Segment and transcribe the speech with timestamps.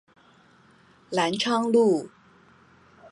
[1.11, 2.09] 藍昌路